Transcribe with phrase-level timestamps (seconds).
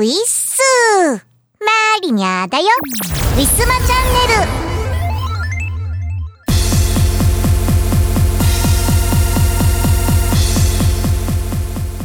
[0.00, 0.58] ウィッス
[1.60, 1.66] マ
[2.00, 2.64] リニャだよ。
[3.36, 4.14] ウィスマチャン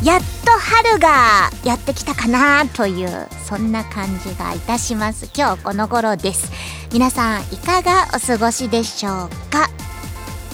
[0.01, 0.05] ネル。
[0.05, 5.29] やっと春がやってきたかなというそんな感じがいたします。
[5.33, 6.51] 今日この頃です。
[6.91, 9.69] 皆さんいかがお過ごしでしょうか？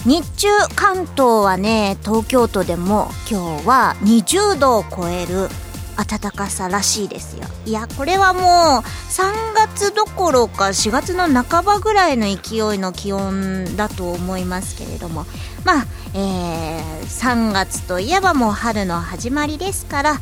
[0.06, 0.46] 日中
[0.76, 5.48] 関東はね東京都でも今日は20度を超える
[5.96, 7.44] 暖かさらしいですよ。
[7.66, 8.42] いやこれはもう
[8.82, 15.26] 3月どころか4月の半ばぐらいの勢いの気温だと思いますけれども。
[15.64, 20.20] まあ、えー、3月といえばもう春の始まりですから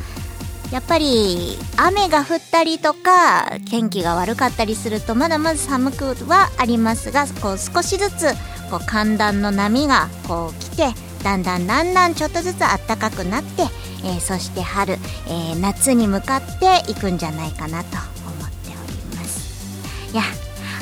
[0.71, 8.27] やっぱり雨が降ったりとか天気が悪かったりするとまだまだ寒くはありますがこう少しずつ
[8.71, 13.65] こう寒暖の波がこう来てだんだんだんだんちょっとずつ暖かくなって
[14.05, 14.95] えー、そして春、
[15.29, 20.13] えー、夏に向かっていくんじゃないかなと思っております。
[20.13, 20.23] いや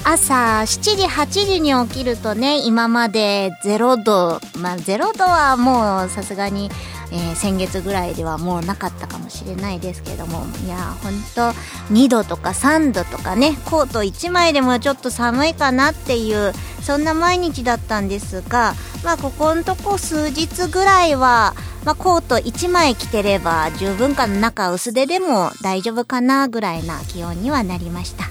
[0.05, 6.71] 朝7時8時に起きるとね今まで0度まあ0度はもうさすがに、
[7.11, 11.57] えー、先月ぐらいではもうなかったかもしれないですけどもいやほんと
[11.93, 28.25] 2度とか3度とかねコート1枚でもちょっと寒いかなっていうそんな毎日だったんですがまあここのとこ数日ぐらいはまあ、コート1枚着てれば十分かな中薄手でも大丈夫かなぐらいな気温にはなりました。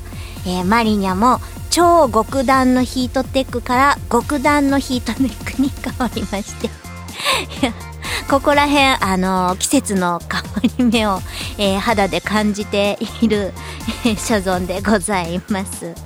[0.46, 1.40] えー、マリニャも
[1.70, 6.70] 超極暖のヒートテックから極暖のヒートテックに変わりまして
[8.30, 11.20] ここら辺あのー、季節の変わり目を、
[11.58, 13.54] えー、肌で感じている、
[14.06, 15.86] え所存でございます。
[15.86, 15.98] いやね、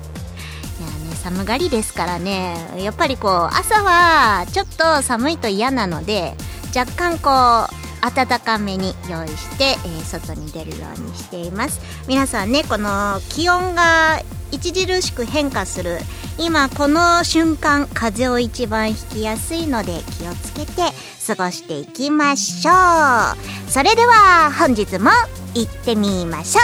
[1.16, 6.34] 寒がりですからねやっぱりこう朝はちょっと寒いと嫌なので
[6.74, 14.20] 若干こう暖かめに用意して、えー、外に出るようにしています皆さんねこの気温が
[14.52, 15.98] 著しく変化する。
[16.38, 20.92] 今この瞬間風邪を一番ひきやすいので気をつけて
[21.26, 23.70] 過ごしていきましょう。
[23.70, 25.10] それでは本日も
[25.54, 26.62] 行ってみましょう。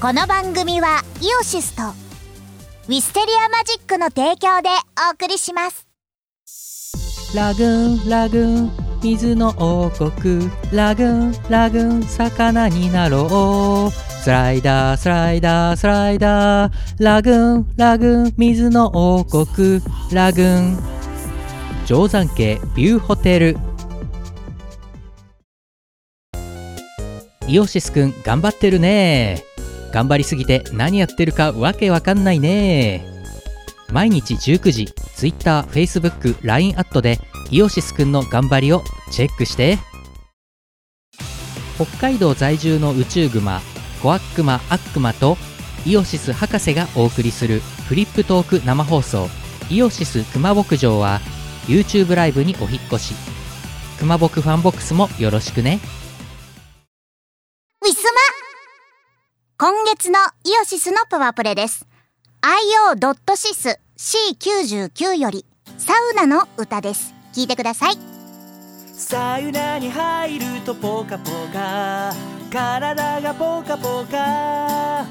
[0.00, 4.68] この番組はイオシスとウィステリアマジックの提供で
[5.08, 5.86] お送りします。
[7.34, 8.85] ラグーンラグーン。
[9.02, 14.06] 水の王国ラグーンラグーン魚になろう。
[14.22, 18.86] スライダースライダースライダーラグーンラグーン水の
[19.18, 19.80] 王国
[20.12, 20.78] ラグーン。
[21.86, 23.56] 定山家ビューホテル。
[27.48, 29.44] イオシスくん頑張ってるね。
[29.92, 33.04] 頑張りすぎて何やってるかわけわかんないね。
[33.92, 37.18] 毎日19時 Twitter、Facebook、LINE アットで
[37.50, 39.78] イオシスくんの頑張りをチェックして。
[41.76, 43.60] 北海道在住の宇宙グマ
[44.02, 45.36] コアックマアックマと
[45.84, 49.28] イオシス博士がお送りするフリップトーク生放送
[49.70, 51.20] イオシス熊牧場は
[51.66, 53.14] YouTube ライブにお引越し。
[53.98, 55.80] 熊牧ファンボックスもよろしくね。
[57.84, 58.20] ウィスマ。
[59.58, 61.86] 今月のイオシスのパワープレイです。
[62.42, 65.44] io.sis C99 より
[65.78, 67.15] サウナの歌です。
[67.36, 67.98] 聞いてください。
[68.94, 72.10] サウナに入るとポカポカ。
[72.50, 75.04] 体がポカポカ。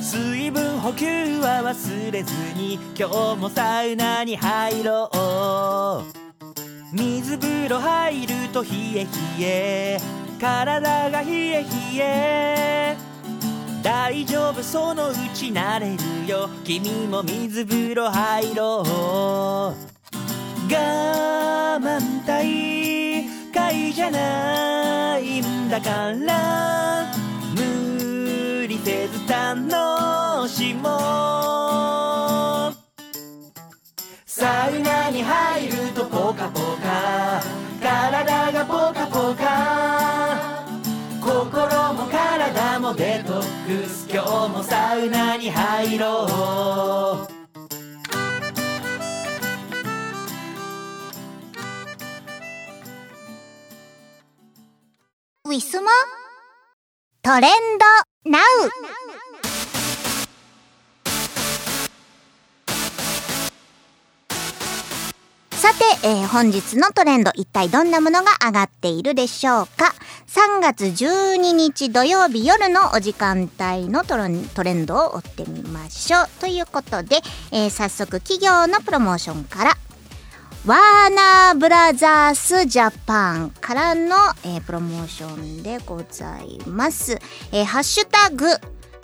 [0.00, 1.06] 水分補給
[1.40, 2.78] は忘れずに。
[2.98, 5.10] 今日もサウナに入ろ
[6.90, 6.96] う。
[6.96, 9.08] 水風呂入ると冷え冷
[9.40, 9.98] え。
[10.40, 11.66] 体が冷え冷
[11.98, 12.96] え。
[13.82, 16.48] 大丈夫そのうちなれるよ。
[16.64, 20.01] 君も水風呂入ろう。
[20.74, 22.42] 我慢大
[23.52, 27.12] 会じゃないんだから
[27.54, 30.88] 無理せず楽しも
[32.70, 32.74] う。
[34.24, 37.42] サウナに入るとポカポカ。
[37.82, 40.64] 体がポカポカ。
[41.20, 47.31] 心も体もデトックス今日もサウナに入ろう。
[55.52, 55.90] ウィスマ
[57.20, 57.50] トレン
[58.24, 58.42] ドナウ
[65.50, 69.92] さて、えー、本日のトレンド、一体どんなものが上がっているでしょうか
[70.26, 74.16] ?3 月12日土曜日夜のお時間帯のト
[74.62, 76.28] レンドを追ってみましょう。
[76.40, 77.16] ということで、
[77.50, 79.76] えー、早速企業のプロモーションから、
[80.64, 84.14] ワーナーブラザースジャパンからの、
[84.44, 87.18] えープロモーションでございます。
[87.50, 88.46] えーハッシュタグ、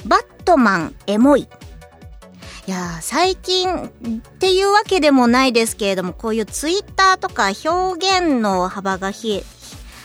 [0.06, 1.40] バットマンエモい。
[1.40, 3.90] いやー最近っ
[4.38, 9.42] ていうわけでもないですけれども、こういうツイッターとか表現の幅がひ、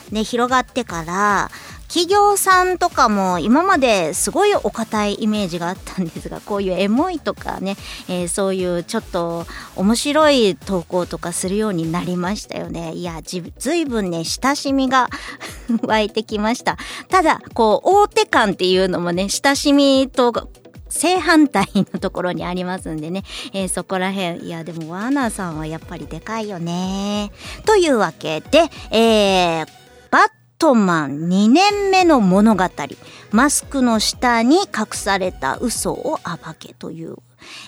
[0.10, 1.52] ね、広がってから、
[1.94, 7.76] 企業さんとかも今まですごいお堅いイメージがあったんですがこういうエモいとかね、
[8.10, 9.46] えーそういうちょっと
[9.76, 12.94] 面白い投稿とかするようになりましたよね。
[12.94, 15.08] いやずいぶんね親しみが
[15.86, 16.78] 湧いてきました。
[17.10, 20.50] ただこう大手感っていうのもね親しみと
[20.90, 23.24] 正反対のところにありますんでね、
[23.54, 24.48] えーそこら辺。
[24.48, 27.32] いやでもワーナーさんはやっぱりでかいよね。
[27.68, 29.68] というわけで、えー
[30.10, 32.64] バットマン2年目の物語。
[33.32, 37.18] マスクの下に隠された嘘を暴けという。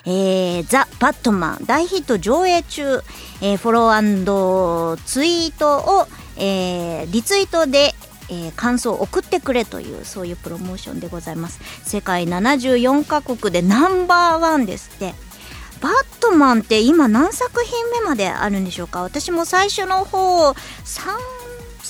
[0.06, 3.02] えーザ・バットマン大ヒット上映中、
[3.42, 6.08] えーフォローツイートを、
[6.38, 7.94] えーリツイートで、
[8.30, 11.60] えー感想を送ってくれというそういうプロモーションでございます。
[11.84, 15.14] 世界74カ国でナンバーワンですって。
[15.82, 19.02] バットマンって今何作品目まであるんでしょうか？
[19.02, 20.54] 私も最初の方3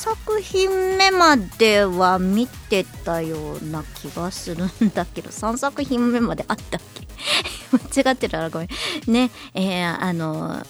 [0.06, 7.06] 作品目までは見てたような気がするんだけど3作品目まであったっけ？
[8.02, 8.68] 間違ってたらごめん。
[9.12, 10.64] ねえーあの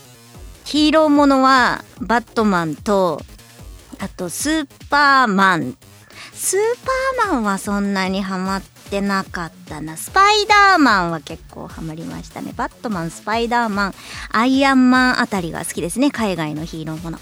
[0.65, 3.21] ヒーローものはバットマンと
[3.99, 5.77] あとスーパーマン。
[6.35, 6.61] スー
[7.19, 9.97] パーマンはそんなにハマってなかったな。
[9.97, 12.53] スパイダーマンは結構ハマりましたね。
[12.57, 13.95] バットマンスパイダーマン
[14.33, 16.11] アイアンマンあたりが好きですね。
[16.11, 17.19] 海外のヒーローもの。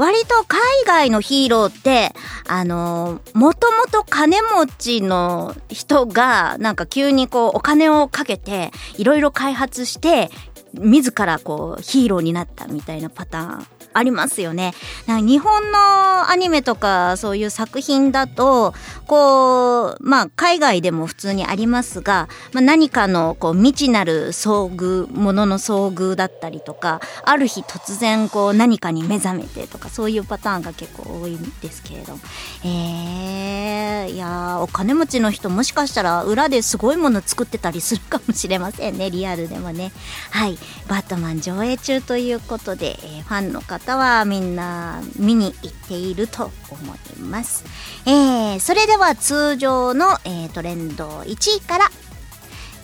[0.00, 2.14] 割と海外のヒーローって
[2.48, 10.30] あのもともと金持ちの人がなんか急にこうお金をかけていろいろ開発して
[10.72, 13.79] 自らこうヒーローになったみたいなパターン。
[13.92, 14.72] ありますよね。
[15.06, 18.74] な日本のアニメとかそういう作品だと
[19.06, 32.18] こうまあ海外でも普通にありますが、まあ、何かのこう未知なる遭遇ものの遭遇だったりとかある日突然こう何かに目覚めてとかそういうパターンが結構多いんですけれど
[32.64, 39.10] えー、いやお金持ちの人もしかしたら裏ですごいもの作ってたりするかもしれませんね。
[39.10, 39.92] リアルでもね。
[40.30, 40.58] はい。
[40.88, 47.64] バットマン上映中ということで、えーファンの方方はみんな見に行っていると思います、
[48.06, 51.90] えーそれでは通常の、えートレンド1位から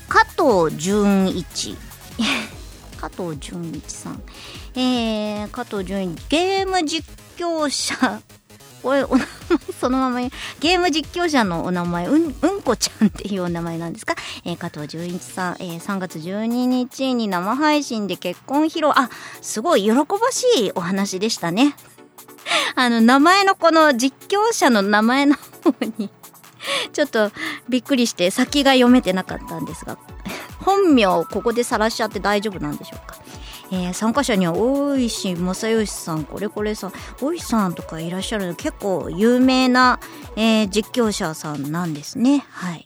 [0.09, 1.77] 加藤純一。
[2.97, 4.23] 加藤純一さん。
[4.75, 6.29] えー、加藤純一。
[6.29, 7.07] ゲーム実
[7.37, 8.21] 況者。
[8.87, 9.27] これお名前
[9.81, 10.21] そのまま
[10.61, 18.91] ゲーム実況者のお名前うんうんこちゃんっていうお名前なんですか、えー加藤純一さん、えー3月12日に生配信で結婚披露。
[18.95, 19.11] あ
[19.43, 21.75] すごい喜ばしいお話でしたね。
[22.77, 26.09] あの名前のこの実況者の名前の方に
[26.93, 27.33] ちょっと
[27.69, 29.99] びっくりして先が読めてなかったんですが
[30.65, 33.17] 本名をここで晒しちゃって大丈夫なんでしょうか？
[33.73, 39.99] えー参加者には大石正義さんこれこれさん大石さんとかいらっしゃる結構有名な、
[40.37, 42.45] えー実況者さんなんですね。
[42.51, 42.85] はい。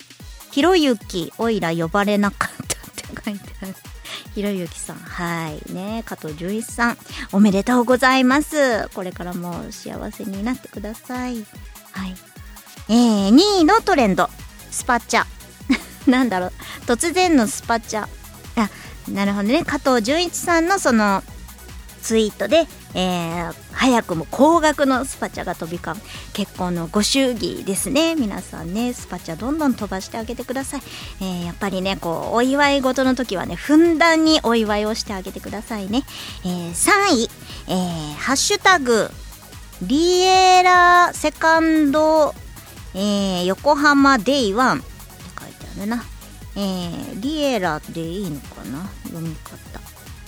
[0.52, 3.74] ひろゆきおいら呼ばれなかったって書いてある。
[4.34, 4.96] ひろゆきさん。
[4.96, 6.02] はいね。
[6.06, 6.98] 加藤純一さん。
[7.32, 8.88] おめでとうございます。
[8.94, 11.36] これからも幸せになってください。
[11.92, 12.16] はい。
[12.88, 14.28] えー、2位のトレンド。
[14.70, 15.24] スパチャ。
[16.10, 16.52] なんだろう。
[16.86, 18.02] 突然のスパチャ。
[18.56, 18.68] あ
[19.12, 19.64] なるほどね。
[19.64, 21.22] 加藤純一さんのその
[22.02, 26.32] ツイートで、えー早くも高額のスパチャが飛び交う。
[26.34, 28.14] 結婚のご祝儀ですね。
[28.14, 30.80] 皆さんねスパチャどんどん飛ばしてあげてください、
[31.20, 36.02] えーやっぱりねこうお祝い事の時はねふんだんにお祝いをしてあげてくださいね、
[36.44, 37.30] えー3位、
[37.68, 39.10] えーハッシュタグ
[39.82, 42.34] リエラセカンド、
[42.94, 44.78] え横浜 Day One。
[44.78, 44.86] って
[45.40, 46.04] 書いてあるな。
[46.56, 48.88] えーリエラでいいのかな？
[49.04, 49.56] 読み方。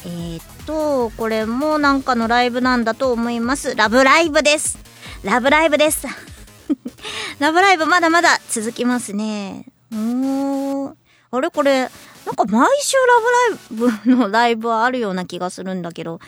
[0.04, 3.74] えー、っとこれもなんかのライブなんだと思います。
[3.76, 4.78] ラブライブです。
[5.22, 6.06] ラブライブです。
[7.38, 9.66] ラブライブまだまだ続きますね。
[9.92, 9.98] うー。
[9.98, 10.96] ん
[11.30, 11.50] あれ？
[11.50, 11.90] これ
[12.26, 12.96] なんか毎週
[13.76, 16.20] ラブライブのライブはあるような気がするんだけど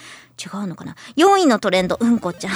[0.43, 2.53] 違うのかな？4位のトレンドうんこちゃん。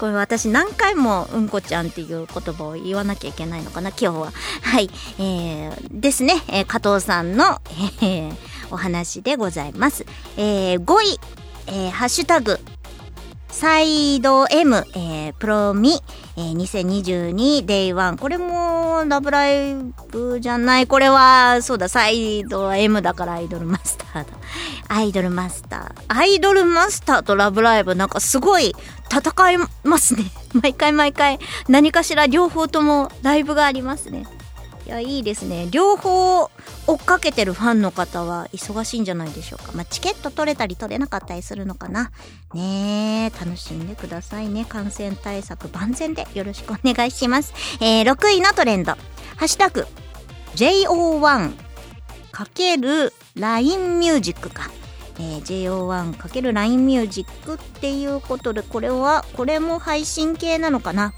[0.00, 4.32] これ私何回もうんこちゃんっていう言葉を言わなきゃいけないのかな今日は。
[4.62, 4.90] はい。
[5.18, 7.60] えー、ですね、えー加藤さんの、
[8.00, 8.36] えー
[8.70, 11.20] お話でございます、えー5位、
[11.66, 12.58] えーハッシュタグ
[13.52, 16.00] サイド M、えー、プロミ、
[16.36, 18.16] えー、2022 Day One。
[18.16, 19.74] これもラブライ
[20.10, 20.86] ブじゃない。
[20.86, 24.26] これは、そうだ、サイド M だからアイドルマスターだ。
[24.88, 26.04] アイドルマスター。
[26.08, 28.74] アイドルマスターとラブライブ、なんかすごい
[29.10, 30.24] 戦いますね。
[30.54, 31.38] 毎回毎回
[31.68, 34.26] 何かしら両方ともライブがありますね。
[34.90, 35.68] いや、いいですね。
[35.70, 36.50] 両方
[36.88, 39.70] 追っかけてるファンの方は忙しいんじゃないでしょうか。
[39.72, 42.10] まあ、チケット取れたり取れなかったりするのかな。
[42.54, 44.64] ねえ、楽しんでくださいね。
[44.64, 47.54] 感染対策万全でよろしくお願いします。
[47.80, 48.94] えー、6位のトレンド。
[49.36, 49.86] ハッシュタグ、
[50.56, 51.52] JO1
[52.32, 54.72] かける LINE ミュージックか。
[55.20, 61.14] えー、JO1 かける LINE ミュージックっていうことで、これは、これも配信系なのかな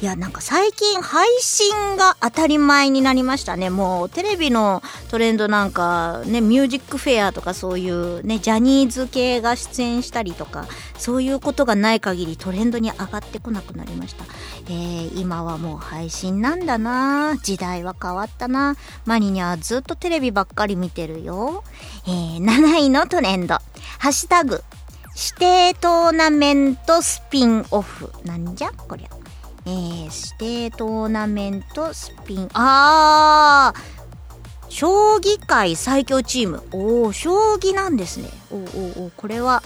[0.00, 3.68] いや、なんか最近配信が当たり前になりましたね。
[3.68, 14.24] もうテレビのトレンドなんかね、ミュージックフェアとかそういうね、ジャニーズ系が出演したりとか、そういうことがない限りトレンドに上がってこなくなりました。
[14.66, 21.64] えー、今はもう配信なんだな時代は変わったなマニにはずっとテレビばっかり見てるよ。
[22.06, 23.54] えー、7位のトレンド。
[23.98, 24.62] ハッシュタグ。
[25.16, 28.12] 指定トーナメントスピンオフ。
[28.24, 29.27] なんじゃこりゃ。
[29.68, 36.62] えー、指定トーナメントスピン、あー、将棋界最強チーム。
[36.72, 38.30] おー、将棋なんですね。
[38.50, 39.62] おーおおこれは、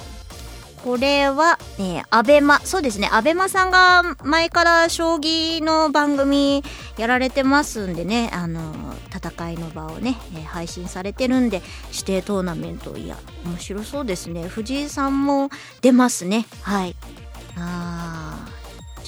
[0.82, 6.64] これは、えー、アベマ、そうですね、アベマさんが前から将棋の番組
[6.96, 8.72] やられてますんでね、あの、
[9.14, 14.48] 戦いの場をね、え、配信されてるんで、指定トーナメント、いや、面白そうですね。
[14.48, 15.48] 藤井さんも
[15.80, 16.44] 出ますね。
[16.62, 16.96] はい。
[17.56, 18.31] あー。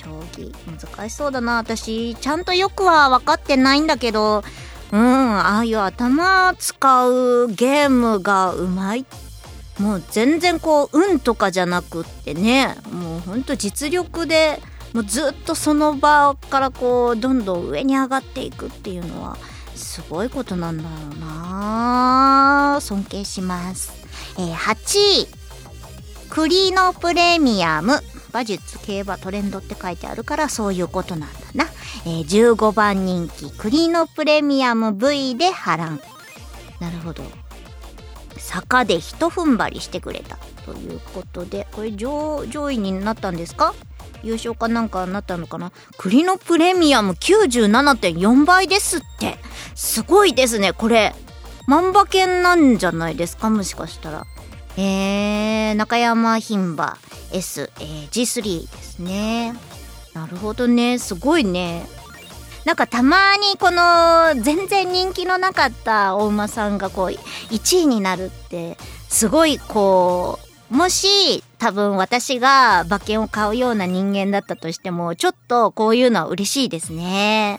[0.04, 0.52] 将棋。
[0.66, 1.56] 難しそうだな。
[1.56, 4.44] 私ちゃんとよくは分かってないんだけど。
[4.92, 9.06] うんああいう頭使うゲームがうまい。
[9.78, 12.76] もう全然こう運とかじゃなくってね。
[12.92, 14.60] もうほんと実力で
[14.92, 19.36] もうずっとその場からこうどんどん上に上がっていくっていうのは
[19.74, 22.78] すごいことなんだろうな。
[22.80, 23.92] 尊敬します、
[24.38, 25.28] えー、8位。
[26.30, 28.00] クリノプレミアム。
[28.34, 31.66] 馬術競馬トレンドって書いてあるからそういうことなんだな、
[32.04, 36.00] えー、15番人気クリノプレミアム V で波乱。
[36.80, 37.22] なるほど。
[38.36, 40.36] 坂でひと踏ん張りしてくれた
[40.66, 43.72] ということでこれ上上位になったんですか？
[44.24, 45.70] 優勝かなんかなったのかな？
[45.96, 49.38] クリノプレミアム97.4倍ですって。
[49.76, 50.72] すごいですね。
[50.72, 51.14] これ
[51.68, 53.48] 万馬券なんじゃないですか？
[53.48, 54.24] もしかしたら。
[54.76, 56.98] えー、中山牝馬
[57.32, 59.54] S、えー、G3 ですね。
[60.14, 60.98] なるほどね。
[60.98, 61.86] すごいね。
[62.64, 67.08] なんかたまにこの全然人気のなかったお馬さんがこう
[67.52, 68.78] 1位になるって
[69.08, 70.38] すごいこ
[70.70, 77.58] うもし多分私が馬券を買うような人間だったとしてもちょっとこういうのは嬉しいですね。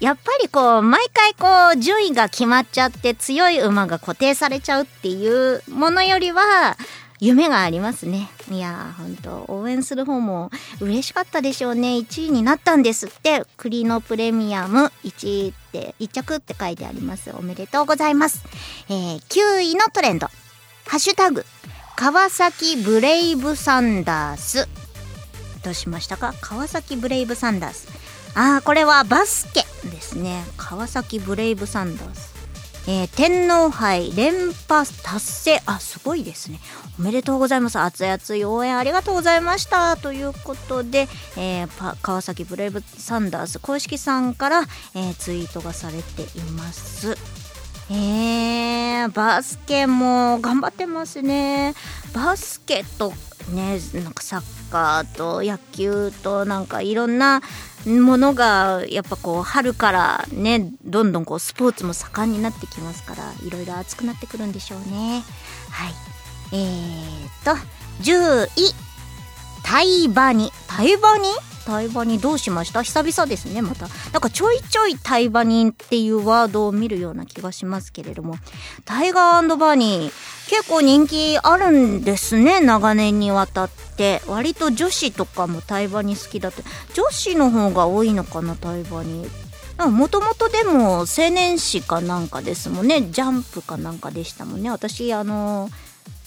[0.00, 6.76] やっぱりこう毎回こう順位が決まっちゃって強い馬が固定されちゃうっていうものよりは
[7.20, 8.30] 夢がありますね。
[8.50, 10.50] いやー、ほんと、応援する方も
[10.80, 11.88] 嬉しかったでしょうね。
[11.96, 13.44] 1位になったんですって。
[13.56, 17.32] 栗のプレミアム1位って、1着って書いてあります。
[17.36, 18.44] おめでとうございます。
[18.88, 20.28] えー、9位のトレンド。
[20.86, 21.44] ハッシュタグ、
[21.96, 24.68] 川崎ブレイブサンダース。
[25.64, 26.34] どうしましたか？
[26.40, 27.88] 川崎ブレイブサンダース。
[28.34, 30.44] あー、これはバスケですね。
[30.56, 32.38] 川崎ブレイブサンダース。
[32.90, 35.62] えー、天皇杯連覇達成。
[35.66, 36.58] あ、すごいですね。
[36.98, 37.78] おめでとうございます。
[37.78, 39.98] 熱い熱い応援ありがとうございました。
[39.98, 41.06] ということで、
[41.36, 44.62] えー、川崎ブレイブサンダース公式さんから、
[44.94, 47.16] えー、ツイートがされています。
[47.90, 51.74] えー、バスケも頑張ってますね。
[52.14, 53.12] バスケと
[53.48, 57.40] ね、なんかサッカーと野球となんかいろんな
[57.86, 65.22] ものがやっぱこう春からねどんどんこうスポーツも盛んになってきますからいろいろ熱くなってくるんでしょうね。
[65.70, 65.92] はい。
[66.52, 67.56] えーと
[68.02, 68.74] 10位
[69.62, 71.28] タイバニタイバニ？
[71.68, 72.82] タイバニどうしました？
[72.82, 73.88] 久々ですねまた。
[74.10, 78.36] なんかちょいちょいタイバニっていうワードを見るような気がしますけれども。
[78.86, 80.12] タイガーバーニー
[80.48, 84.22] 結構人気あるんですね長年にわたって。
[84.26, 86.62] 割と女子とかもタイバニ好きだって
[86.94, 89.28] 女子の方が多いのかなタイバニ
[89.76, 93.10] もともとでも青年誌かなんかですもんね。
[93.10, 94.70] ジャンプかなんかでしたもんね。
[94.70, 95.68] 私あの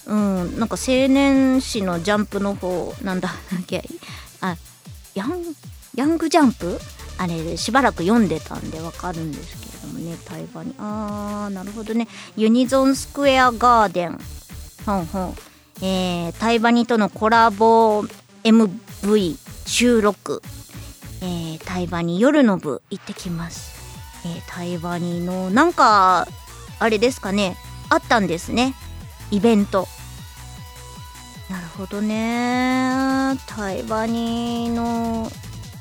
[0.05, 3.83] うんなんか青年誌のジャンプの方なんだっけ？
[4.41, 4.55] あ
[5.15, 5.43] ヤン
[5.95, 6.79] ヤングジャンプ？
[7.17, 10.75] あれしばらく読んでたんでわかるんですけれどもね対話に。
[10.79, 12.07] あーなるほどね。
[12.35, 14.19] ユニゾンスクエアガーデン。
[14.85, 15.35] ほんほん。
[15.83, 18.03] えー、タイバニとのコラボ
[18.43, 19.37] MV
[19.67, 20.41] 収録、
[21.21, 23.75] えー、タイバニ夜の部行ってきます。
[24.25, 26.27] えー、タイバニのなんか
[26.79, 27.57] あれですかね。
[27.89, 28.73] あったんですね。
[29.29, 29.87] イベント。
[31.51, 33.35] なるほどね。
[33.45, 35.29] タイバニーの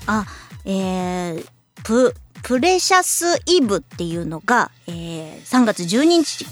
[0.06, 0.26] あ
[0.64, 1.46] えー、
[1.84, 2.12] プ
[2.42, 6.44] プレシャスイブっていうのが、えー、3月12日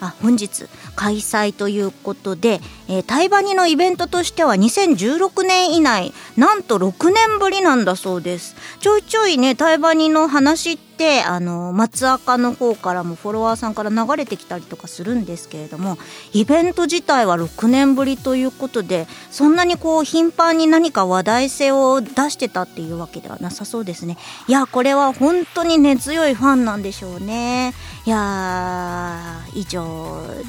[0.00, 0.66] あ本日。
[1.02, 8.54] 開催ということで、えー、タイバニのイベントとしては2016年以内なんと6年ぶりなんだそうです。
[8.78, 15.98] ちょいちょいねタイバニの話ってあの松赤の方からもフォロワーさんから流れてきたりとかするんですけれども
[16.32, 24.16] イベント自体は6年ぶりということでそんなにこう頻繁に何か話題性を出してたっていうわけではなさそうですね。
[24.46, 27.74] いやこれは本当に根強いファンなんでしょうね。
[28.06, 29.82] いや以上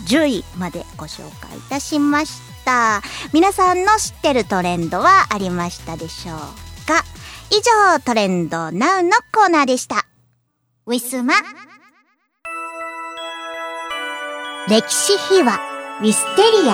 [0.06, 0.43] 10位。
[0.58, 3.02] までご紹介いたしました。
[3.34, 6.38] 皆さんの知ってるトレンドはありましたでしょう
[6.88, 7.04] か？
[7.52, 7.62] 以
[7.96, 10.06] 上トレンドナウのコーナーでした。
[10.86, 11.34] ウィスマ。
[14.70, 15.60] 歴史秘話。
[16.02, 16.74] ウィステリア。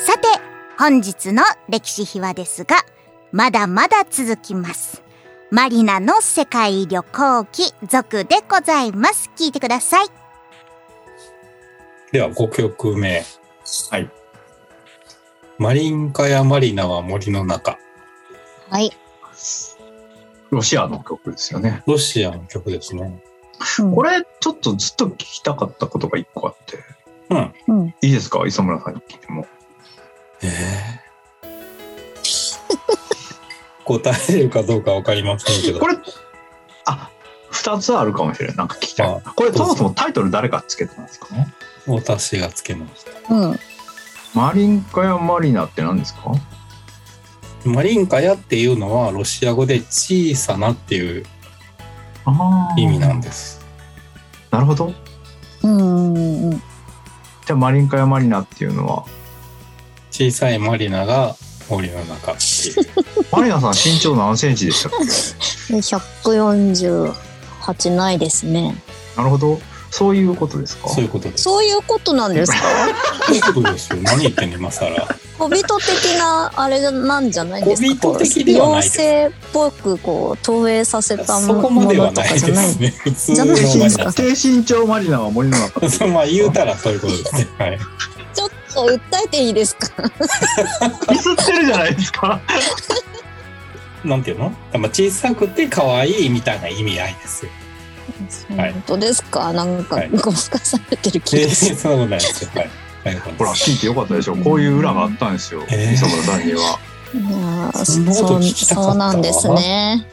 [0.00, 0.28] さて
[0.78, 2.76] 本日の歴史秘話ですが
[3.30, 5.02] まだまだ続きます。
[5.50, 10.06] マリナの世界旅行記続でございます聞いてください
[12.12, 13.22] では5曲目。
[13.90, 14.10] はい。
[15.58, 17.78] マリンカやマリナは森の中。
[18.70, 18.90] はい、
[20.50, 21.82] ロシアの曲ですよね。
[21.86, 23.22] ロシアの曲ですね。
[23.94, 26.78] これ、ちょっとずっと聞きたかったことが一個あって。
[27.28, 27.80] うん。
[27.80, 28.46] うん、いいですか？
[28.46, 29.46] 磯村さんに聞いても。
[30.42, 30.50] ええ
[33.88, 35.80] 答えれるかどうかわかりませんけど。
[35.80, 35.96] これ、
[36.84, 37.10] あ、
[37.50, 38.56] 二つあるかもしれない。
[38.56, 39.22] なんか聞きたい。
[39.24, 41.48] あこれ、そもそもタイトル誰がつけたんですかね？
[41.86, 43.34] 私がつけました。
[43.34, 43.58] うん、
[44.34, 46.32] マリンカやマリナって何ですか？
[47.64, 51.24] マリンカヤっていうのはロシア語で小さなっていう
[52.26, 53.64] あ意味なんです。
[54.50, 54.92] なるほど。
[55.62, 59.04] うん、うん、じゃあ、マリンカやマリナっていうのは、
[60.10, 61.36] 小さいマリナが
[61.68, 62.86] 森の中っていう。
[63.32, 64.88] マリナさん身長何センチでした？
[64.88, 64.92] っ
[65.68, 67.14] け148
[67.94, 68.74] ないですね。
[69.16, 69.60] なるほど。
[69.90, 70.88] そういうことですか？
[70.90, 71.44] そういうことです。
[71.44, 72.58] そういうことなんですか？
[73.26, 73.98] そういうことですよ。
[74.02, 74.88] 何言ってんねん、今更。
[75.38, 77.88] 小人的なあれなんじゃないですか？
[77.88, 82.94] 小人的ではないです妖精っぽくこう投影させたそもこまではのとないでかじゃないすね。
[82.98, 85.80] 普通じゃの低身長マリナは森の中。
[86.08, 87.46] まあ言うたらそういうことですね。
[87.58, 87.78] はい。
[88.74, 90.02] 訴えていいですか？
[91.10, 92.40] ミスってるじゃないですか。
[94.04, 94.50] なんていうの？
[94.74, 97.46] まあ小さくて可愛いみたいな意味合いです
[98.48, 99.52] 本当ですか？
[99.52, 101.76] なんかはいごまかされてる気えがする。
[101.76, 102.50] そんなことないですよ。
[102.54, 102.70] はい。
[103.04, 104.36] はいほら、聞いてよかったでしょ。
[104.36, 105.64] こういう裏があったんですよ。
[105.68, 106.60] えー磯村さんには。
[107.14, 108.42] いやーそう
[108.76, 110.06] そうなんですね。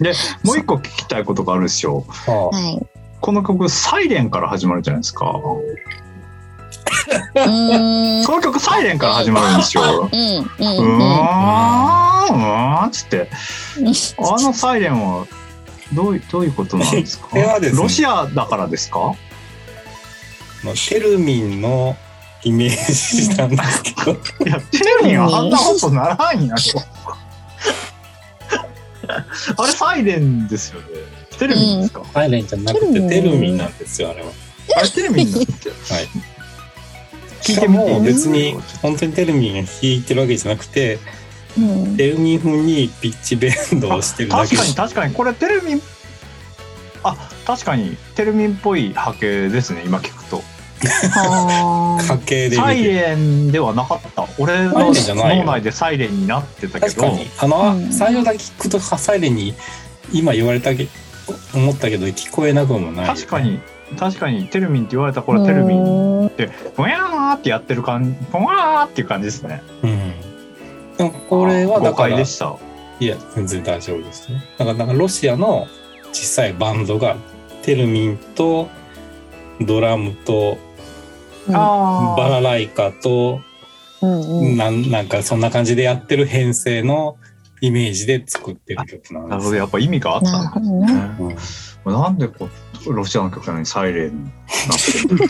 [0.00, 0.12] で、
[0.42, 2.04] もう一個聞きたいことがあるんですよ。
[2.08, 2.86] はあはい。
[3.20, 5.40] この曲、サイレンから始まるじゃないですか。
[7.34, 8.24] うーん。
[8.24, 10.08] この曲、サイレンから始まるんですよ。
[10.12, 10.18] うん。
[10.18, 10.42] うん。
[10.42, 13.28] うーん、つって。
[14.18, 15.26] あのサイレンは、
[15.92, 16.90] どういどういうことなん。
[16.90, 19.14] ですかねロシアだからですか
[20.64, 21.96] のテルミンの
[22.44, 23.50] イメージなん。
[23.50, 24.16] ですけど、い
[24.48, 25.50] や、テレビはあん。
[25.50, 26.46] なことならん。
[26.46, 26.60] やろ。
[29.56, 30.86] あれサイレンですよね。
[31.38, 33.76] テレビですか、サイレンじゃなくてテルミンなん。
[33.76, 34.28] ですよ、あれは。
[34.76, 35.44] あれテレビなん。
[35.44, 35.74] ですよ。
[35.90, 36.08] はい。
[37.42, 40.98] 聞いても別に本当にテルミンが弾いてるわけじゃなくて、
[41.58, 41.96] うん。
[41.96, 44.56] テルミン風にピッチベンドをしてるだけ。
[44.56, 45.14] 確かに 確かに。
[45.14, 45.82] これテレビ
[47.02, 47.96] あ確かに。
[48.14, 50.42] テレミンっぽい波形ですね今聞くと。
[51.10, 54.26] はー家系でサイレンではなかった。
[54.38, 55.44] 俺のサイレンじゃないよ。
[55.44, 56.94] 脳内でサイレンになってたけど。
[56.94, 57.30] 確かに。
[57.38, 57.92] あの、うん。
[57.92, 59.54] 最初だけ聞くとサイレンに
[60.12, 60.88] 今言われたけ
[61.54, 63.60] 思ったけど聞こえなくもない、確かに
[63.98, 69.62] 確かにテルミンって言われたらこれテルミンってぼやーってやってる感じぼわーっていう感じですね。
[69.82, 70.96] うん。
[70.96, 72.56] でもこれはだ誤から解でした。
[73.00, 74.42] いや全然大丈夫ですね。
[74.58, 75.66] だからなんかロシアの
[76.12, 77.16] 小さいバンドが
[77.62, 78.68] テルミンと
[79.60, 80.58] ドラムと
[81.52, 83.40] あバラライカと
[84.00, 87.16] うんうんなんかそんな感じでやってる編成の
[87.62, 89.30] イメージで作ってる曲なんです。
[89.30, 89.56] なるほど。
[89.56, 90.64] やっぱ意味があったん。
[90.64, 91.92] ですね。
[91.92, 92.18] なん。
[92.18, 92.48] でこ
[92.86, 94.32] うロシアの曲なのにサイレンになっ
[95.08, 95.28] てる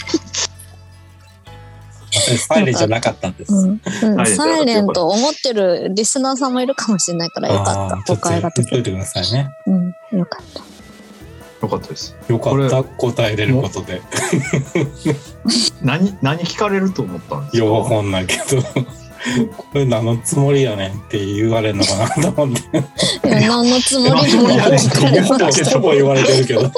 [2.39, 3.81] サイレンじゃなかったんです、うん。
[4.19, 4.27] うん。
[4.27, 7.97] サイレンと思ってるリスナーさんもいるかもしれないからよかった。
[7.97, 9.51] ちょっと誤解が解け言っといてくださいね。
[9.67, 9.71] う
[10.17, 10.63] ん、よかった。
[11.67, 12.17] よかったです。
[12.29, 12.83] よかった。
[12.83, 14.01] 答えれることで。
[15.83, 17.59] 何何聞かれると思ったんですか？
[17.63, 18.43] いやわかんないけど
[19.57, 22.85] これ何のつもりやねんって言われるのかなと思って。
[23.23, 26.71] 何のつもりでも何のつもりやねんってほぼ言われてるけど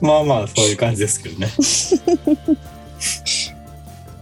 [0.00, 1.48] まあまあそういう感じですけどね。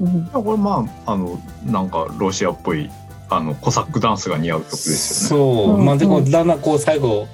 [0.00, 0.26] うん。
[0.26, 2.90] これまああのなんかロシアっぽい
[3.28, 5.44] あのコサックダンスが似合う曲ですよね。
[5.44, 7.26] そう、うんまあでもだんだんこう最後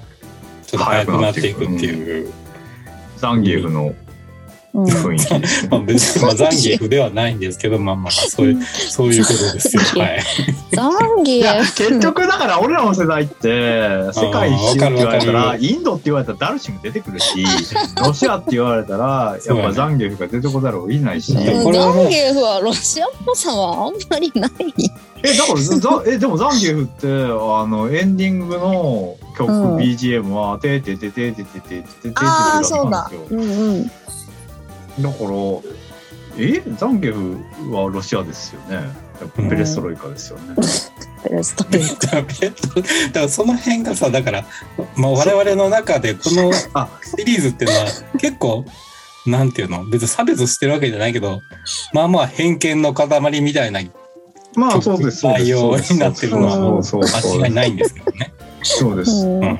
[0.65, 2.31] ちょっと速くなっていくっていう、
[3.17, 3.95] ザンギエフのうん
[4.73, 5.69] 雰囲気ですね。
[5.69, 9.81] まあ別にまあザンギエフではないんですけどまあまあそういうそういうことですよ。
[10.01, 10.23] はい。
[10.71, 17.45] ザンギエフ結局だから俺らの世代って世界一周って言われたらるインドって言われたらダルシム出てくるし
[18.03, 24.51] ロシアって言われたらやっぱザンギエフが出てこざるを得ないし、ねザンギエフはロシアっぽさはあんまりない。
[25.21, 29.77] だからザえでもザンギエフってあのエンディングの曲、うん。
[29.77, 33.33] BGM は「ててててててててててて」ああ、だそうだったんです。
[33.33, 33.39] よ。
[33.39, 33.91] うんうん。
[35.01, 35.31] だから
[36.37, 36.61] え？
[36.77, 37.37] ザンギエフ
[37.73, 38.89] はロシアですよね。
[39.35, 40.55] ペレストロイカですよね、
[41.23, 42.07] ペレストロイカ。
[42.17, 42.29] だか
[43.13, 44.45] らその辺がさだから、
[44.95, 46.89] まあ、我々の中でこの あ。
[47.17, 47.85] シリーズっていうのは
[48.17, 48.65] 結構
[49.27, 49.85] なんていうの？
[49.85, 51.41] 別に差別してるわけじゃないけど
[51.93, 53.81] まあまあ偏見の塊みたいな
[54.55, 55.43] まあそうですそうです。
[55.43, 58.33] 内容になってるのは間違いないんですけどね。
[58.63, 59.41] そうです、うん。
[59.41, 59.59] うん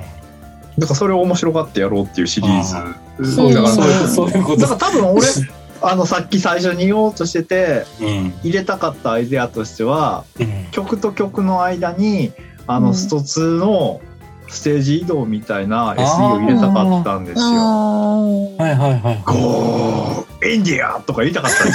[0.77, 2.75] だからそれを面白がってやろうっていうシリーズ。
[2.75, 4.61] あそうだからそういうそういうこと。
[4.61, 5.27] だから多分俺
[5.83, 8.33] あのさっき最初に言おうとしててうん。
[8.43, 10.67] 入れたかったアイデアとしてはうん。
[10.71, 12.31] 曲と曲の間に
[12.67, 12.83] あうん。
[12.85, 13.99] のスト2の
[14.47, 17.45] ステージ移動みたいな SE を入れたかったんですよ。
[17.45, 18.17] あ
[18.57, 19.21] はいはいはい。
[19.25, 21.73] ゴーインディアとか言いたかったんで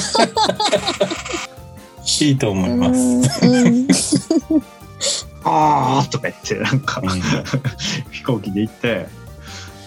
[0.00, 0.28] すよ。
[2.28, 4.30] いいと思います。
[5.44, 7.08] うんあーとか言ってなんかうん。
[8.10, 9.06] 飛行機で行って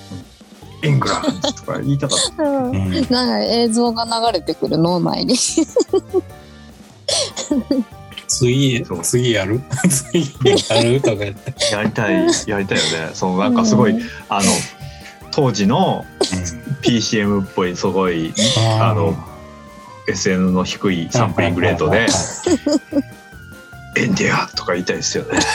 [0.84, 2.44] 「イングランド」とか言いたかった。
[2.44, 2.72] うん。
[2.72, 2.92] うん。
[2.92, 5.36] なんか映像が流れてくる脳内に。
[8.28, 9.62] 次次やる？
[9.90, 11.02] 次やる？
[11.02, 11.54] とか言って。
[11.72, 13.12] やりたいやりたいよね。
[13.14, 14.02] そのなんかすごい、うん。
[14.30, 14.50] あの
[15.32, 16.04] 当時の
[16.82, 18.34] PCM っぽいすごい
[18.80, 19.16] あの
[20.08, 22.08] SN の低いサンプリングレートで
[23.98, 25.40] 「エンディア」とか言いたいですよね「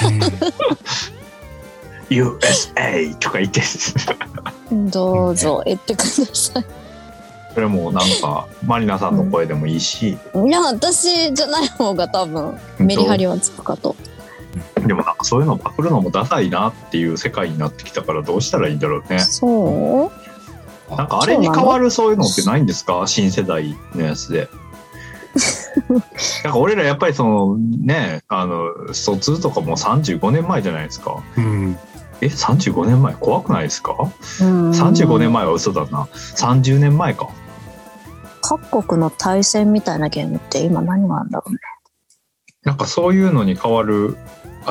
[2.10, 3.62] USA」とか言って
[4.72, 6.62] どうぞ言ってくださ
[7.54, 10.48] それもなんかマリナさんの声でもいいし、い。
[10.48, 13.94] いや、私じゃない方が多分メリハリはつくかと。
[14.86, 19.18] でもなんかそういうのパクるのもダサいなっていう世界になってきたからどうしたらいいんだろうね。
[19.20, 20.10] そ
[20.90, 20.96] う？
[20.96, 23.02] なんかあれに変わるそういうのってないんですか？
[23.06, 24.48] 新世代のやつで
[26.44, 31.22] なんか俺らやっぱりそのねあのスト2とかも35年前じゃないですか。
[31.36, 31.78] うん。
[32.20, 33.14] え35年前？
[33.14, 33.94] 怖くないですか？
[34.40, 34.70] うん。
[34.70, 36.04] 35年前は嘘だな。
[36.12, 37.28] 30年前か。
[38.40, 41.58] 各国の対戦みたいなゲームって今何があるんだろうね。
[42.64, 44.16] なんかそういうのに変わる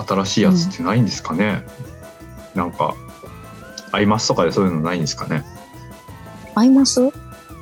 [0.07, 1.65] 新しいやつってないんですかね、
[2.55, 2.95] なんか
[3.91, 5.43] アイマスとかでそういうのないんですかね？
[6.55, 7.11] 合います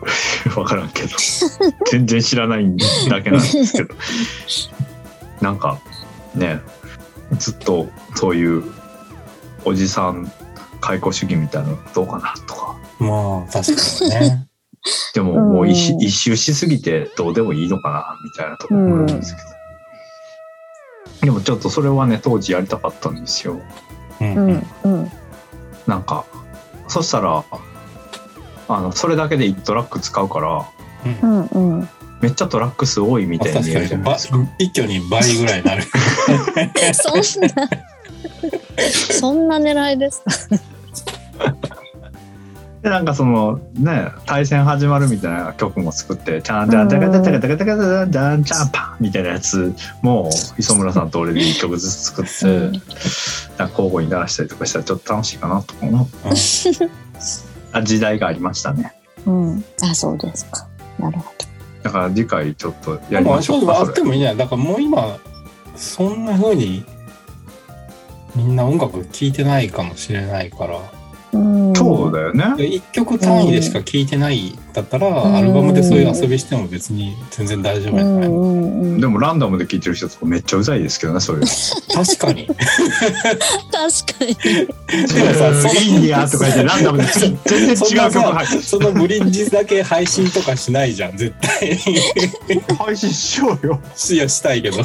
[0.55, 1.09] わからんけど。
[1.91, 2.65] 全然知らない
[3.09, 3.95] だけなんですけど。
[5.41, 5.79] なんか
[6.35, 6.59] ね
[7.37, 8.63] ずっとそういう
[9.63, 10.31] おじさん
[10.81, 12.75] 解雇主義みたいなのどうかなとか。
[12.99, 14.45] まあ確かにね。
[15.13, 19.47] でももう一一周しすぎてどうでもいいのかなみたいなところもあるんですけど、
[21.25, 23.59] でもちょっとそれはね当時やりたかったんですよ。
[24.21, 24.35] うん。
[24.35, 24.39] う。
[24.51, 25.11] んうん。
[25.85, 26.25] なんか
[26.87, 27.43] そしたら
[28.69, 30.65] あのそれだけで1トラック使うから
[31.23, 31.89] うんうん。
[32.21, 34.37] めっちゃトラック数多いみたいに見えるじ確かにばゃないですか。
[34.59, 35.83] 一挙に倍ぐらいになる。
[36.93, 37.69] そんな、
[39.19, 40.59] そんな狙いですか？
[42.81, 52.81] でなんかそのね対戦始まるみたいな曲も作って「チャンチャンチャカチャカチャカチャカチャカチャンチャンパン」みたいなやつも磯村さんと俺で1曲ずつ作って、うん
[53.71, 56.35] 交互に鳴らしたりとかしたらちょっと楽しいかなと思ううんあ
[57.83, 58.93] 時代がありましたね
[59.25, 59.63] うん。
[59.81, 60.67] あ、そうですか。
[60.97, 61.33] なるほ
[61.83, 65.17] だから次回ちょっとやりましょうかそれってもいいんじゃないだからもう今
[65.75, 66.83] そんな風に
[68.35, 70.98] みんな音楽聴いてないかもしれないから。
[72.03, 72.65] そうだよね。
[72.65, 75.35] 一曲単位でしか聴いてないだったら、ん。
[75.35, 79.01] アルバムでそういう遊びしても別に全然大丈夫うじゃない、んうんうん。
[79.01, 81.47] でもランダムで聴いてる人とかめっちゃうざいですけどねそういうの
[81.93, 82.47] 確かに。
[82.47, 84.35] 確かに。
[84.35, 93.81] でもさそのいいんやとか言ってランダムで全然違う曲入さそのブリッジだけ配信とかしないじゃん絶対って配信しようよ。
[94.11, 94.77] いやしたいけど。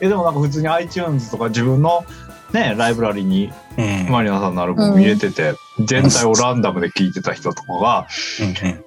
[0.00, 2.04] えでもなんか普通に iTunes とか自分の
[2.52, 3.65] ねライブラリにうん。
[4.10, 8.06] マリナさんのアルバム入れてて、全体をランダムで聴いてた人とかが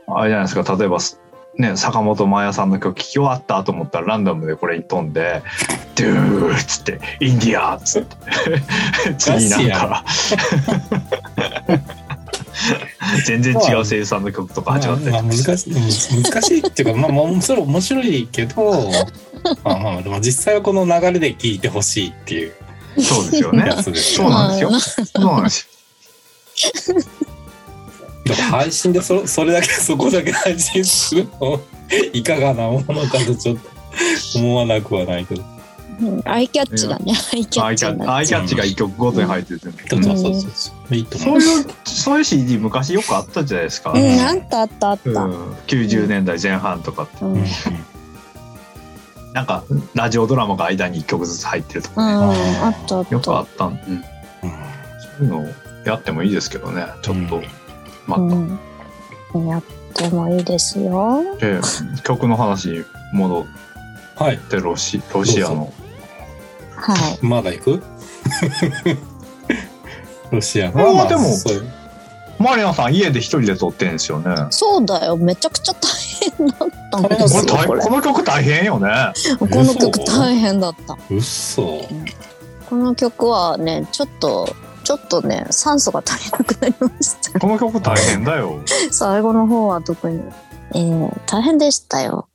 [0.08, 0.97] うんあれじゃないですか例えば
[1.58, 5.43] ね坂本真綾さんの曲聴き終わったと思ったらランダムでこれに飛んで
[5.95, 8.15] 「ドゥー」っつって「インディア」っつって
[9.19, 10.06] 次なんか
[13.25, 15.80] 全然違う声優さんの曲とか始まってまあ、難しいう
[16.19, 18.89] ん難しいっていうかまあまあそれ面白いけど
[19.63, 22.54] まあまあでも実際はこの流れで聞いてほしいっていう
[23.02, 23.68] そうですよね。
[23.68, 25.06] やつですよそうなんですよ。
[25.06, 26.96] そうなんですよ。
[28.26, 31.60] だから配信でそそれだけそこだけ配信するの
[32.14, 33.70] いかがなものかとちょっと
[34.36, 35.44] 思わなくはないけど。
[36.02, 36.22] うん。
[36.26, 37.14] アイキャッチだね。
[37.34, 40.34] アイキャッチアイキャッチが一曲ごとに入ってて、そうそうそう。
[40.34, 45.10] そういいと思そうういうそういう CD 昔よくあったじゃないですか、うん、あったあったあった。
[45.10, 47.26] うん、90年代前半とかって。
[47.26, 47.46] うん、うんうん、
[49.34, 49.63] なんか
[49.94, 53.08] ラジオドラマが間に1曲ずつ入ってるとかね、あったあっ。
[53.10, 53.65] よくあった。
[53.65, 53.78] うん。
[53.78, 53.84] そ
[55.22, 55.46] ういうの
[55.86, 56.86] やってもいいですけどね。
[57.02, 57.44] ちょっと、うん。
[58.08, 59.63] また、うん、やっ
[59.94, 61.24] てもいいですよ。
[61.39, 61.60] で
[62.04, 63.46] 曲の話に戻っ
[64.15, 64.38] はい。
[64.38, 65.72] てロシロシアの。
[66.76, 67.26] はい。
[67.26, 67.84] まだ行く？
[70.32, 71.72] ロシアこれはでもそういう
[72.39, 75.17] マリナさん家で一人で撮ってんですよねそうだよ。
[75.17, 77.56] めちゃくちゃ大変だったんでこすよ。
[77.67, 77.82] これ。
[77.82, 78.89] この曲大変よね
[79.38, 80.97] この曲大変だった。
[81.10, 81.82] うっそ
[82.69, 87.39] この曲はね、ちょっと、ちょっとね、酸素が足りなくなりました。
[87.39, 90.21] この曲大変だよ最後の方は特に。
[90.75, 92.30] えー、大変でしたよ。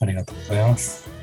[0.00, 1.13] ありがとうございます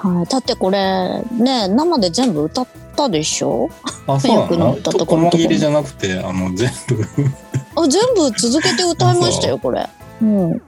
[0.00, 0.26] はい。
[0.26, 3.68] だってこれ、ね、生で全部歌ったでしょ？
[4.06, 4.72] あ そうなの？
[4.74, 7.04] ったとこ切れじゃなくてあの全部
[7.76, 9.88] あ、全部続けて歌いましたよ、 これ。
[10.22, 10.62] うん。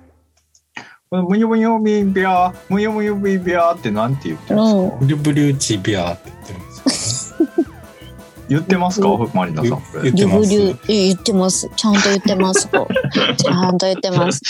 [1.12, 4.98] むよむよビビャーむよむよビビャーってなんて言ってるんですか、うん。
[5.00, 7.34] ブリュブリューチビって言ってるんです
[8.48, 9.08] 言ってますか？
[9.34, 11.68] マリナさん言ってますリブリュえ言ってます。
[11.76, 12.68] ちゃんと言ってます。
[12.68, 14.40] ちゃんと言ってます。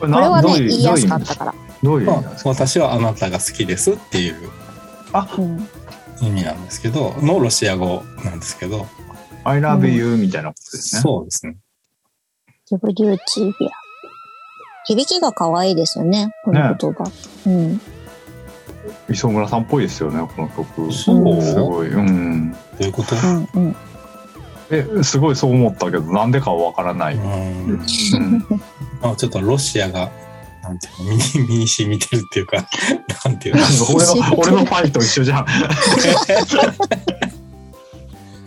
[0.00, 1.54] ここれはね、言いやすかったから。
[1.82, 2.48] どういう意まあ味なんですか？
[2.50, 4.36] 私はあなたが好きですっていう
[5.38, 5.68] うん。
[6.20, 8.86] 意味なんですけどのロシア語なんですけど
[9.44, 11.00] I love you みたいなことですね。
[11.02, 11.56] そうですね
[12.70, 13.70] リブリューチビア。
[14.84, 17.10] 響きが可愛いですよね、この言葉。
[17.46, 17.80] うん。
[19.10, 20.92] 磯村さんっぽいですよね、この曲。
[20.92, 21.42] そう？
[21.42, 21.88] すごい。
[21.88, 22.52] うん。
[22.52, 23.14] どういうこと？
[23.54, 23.76] うんうん。
[24.70, 27.14] え、すごいそう思ったけど、なんでかはわからない。
[27.14, 28.46] ううんん
[29.00, 30.10] まあちょっとロシアが
[30.68, 32.68] なんていうの身に身に染みてるっていうか
[33.24, 33.62] なんていうの
[33.94, 35.46] 俺の、俺のファイと一緒じゃん。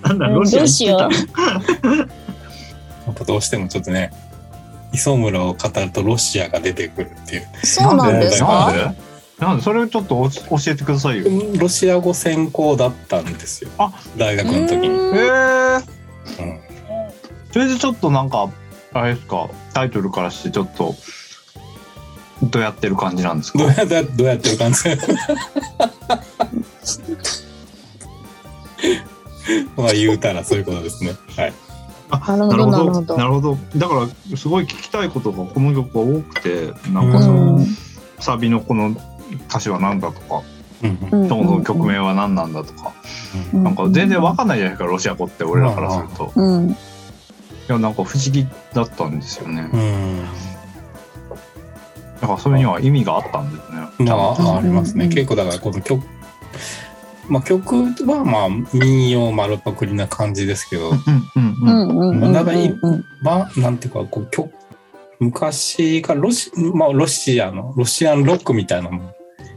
[0.04, 1.00] なんだ、ロシアどうしよう。
[1.00, 1.22] 行って
[3.08, 4.14] やっぱどうしてもちょっとね
[4.94, 7.48] 磯村を語るとロシアが出てくるっていう。
[7.64, 8.46] そうなんですた。
[8.46, 8.72] か？
[8.72, 8.96] なんで？
[9.40, 9.64] なんで？
[9.64, 11.24] それをちょっとお教えてくださいよ。
[11.28, 13.72] えロシア語専攻だったんですよ。
[13.78, 15.16] あ大学の時に、うん。
[15.16, 16.60] ー、うん。
[17.52, 18.50] それでちょっとなんか、
[18.94, 20.96] あれですか、タイトルからしてちょっと、
[22.44, 23.60] どうやってる感じなんですか？
[23.60, 24.80] どうやってどうやってる感じ？
[29.76, 31.12] まあ言うたらそういうことですね。
[31.36, 31.54] はい。
[32.14, 33.18] あなるほどなるほど。
[33.18, 33.58] なるほど。
[33.78, 33.96] だか
[34.32, 37.66] ら、すごい聞きたいことがこの曲が多くて、なんかうその、ん。
[38.20, 38.94] サビのこの
[39.50, 40.42] 歌詞は何だとか、
[40.84, 41.28] うんうん。
[41.30, 42.92] どの曲名は何なんだとか、
[43.54, 46.32] うんなんか全然わかんないじゃないですか、ロシア語って俺らからすると。
[46.36, 46.70] うん。
[46.72, 46.76] い
[47.70, 49.70] や、なんか不思議だったんですよね。
[49.74, 50.26] うん
[52.22, 54.06] だからそれには意味があったんですね。
[54.10, 55.06] まあ、ありますね。
[55.06, 56.06] うん結構だからこの曲、
[57.28, 61.02] まあ曲はまあ民謡丸パクリな感じですけど、うんうんう
[61.36, 61.66] うん。
[61.66, 64.54] んうんうんうんなんかいいうんまあなんていうかこう曲、
[65.20, 69.14] 昔からロシ,、まあ、ロシアの、ロシアンロックみたいなのも